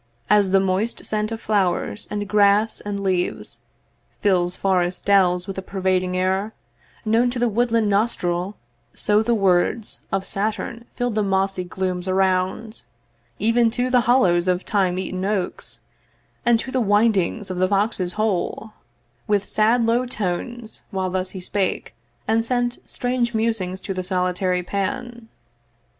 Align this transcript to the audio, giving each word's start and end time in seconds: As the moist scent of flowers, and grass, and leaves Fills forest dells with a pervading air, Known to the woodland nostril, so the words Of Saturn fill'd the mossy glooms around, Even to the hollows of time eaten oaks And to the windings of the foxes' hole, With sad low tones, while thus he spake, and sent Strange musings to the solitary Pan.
As 0.31 0.49
the 0.49 0.59
moist 0.59 1.05
scent 1.05 1.31
of 1.31 1.39
flowers, 1.39 2.07
and 2.09 2.27
grass, 2.27 2.79
and 2.81 3.03
leaves 3.03 3.59
Fills 4.19 4.55
forest 4.55 5.05
dells 5.05 5.45
with 5.45 5.59
a 5.59 5.61
pervading 5.61 6.17
air, 6.17 6.53
Known 7.05 7.29
to 7.29 7.37
the 7.37 7.47
woodland 7.47 7.87
nostril, 7.87 8.55
so 8.95 9.21
the 9.21 9.35
words 9.35 9.99
Of 10.11 10.25
Saturn 10.25 10.85
fill'd 10.95 11.13
the 11.13 11.21
mossy 11.21 11.63
glooms 11.63 12.07
around, 12.07 12.81
Even 13.37 13.69
to 13.69 13.91
the 13.91 14.01
hollows 14.09 14.47
of 14.47 14.65
time 14.65 14.97
eaten 14.97 15.23
oaks 15.23 15.81
And 16.47 16.57
to 16.61 16.71
the 16.71 16.81
windings 16.81 17.51
of 17.51 17.57
the 17.57 17.67
foxes' 17.67 18.13
hole, 18.13 18.71
With 19.27 19.47
sad 19.47 19.85
low 19.85 20.07
tones, 20.07 20.81
while 20.89 21.11
thus 21.11 21.29
he 21.29 21.41
spake, 21.41 21.93
and 22.27 22.43
sent 22.43 22.79
Strange 22.89 23.35
musings 23.35 23.79
to 23.81 23.93
the 23.93 24.01
solitary 24.01 24.63
Pan. 24.63 25.27